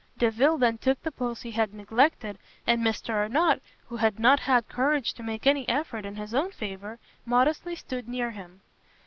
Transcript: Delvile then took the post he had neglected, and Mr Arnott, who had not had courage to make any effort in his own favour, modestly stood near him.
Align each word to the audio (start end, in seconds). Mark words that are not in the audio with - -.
Delvile 0.17 0.57
then 0.57 0.79
took 0.79 0.99
the 1.03 1.11
post 1.11 1.43
he 1.43 1.51
had 1.51 1.75
neglected, 1.75 2.39
and 2.65 2.81
Mr 2.81 3.13
Arnott, 3.13 3.61
who 3.87 3.97
had 3.97 4.17
not 4.17 4.39
had 4.39 4.67
courage 4.67 5.13
to 5.13 5.21
make 5.21 5.45
any 5.45 5.69
effort 5.69 6.07
in 6.07 6.15
his 6.15 6.33
own 6.33 6.49
favour, 6.49 6.97
modestly 7.23 7.75
stood 7.75 8.07
near 8.07 8.31
him. 8.31 8.61